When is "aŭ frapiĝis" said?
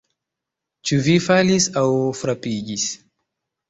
1.85-2.93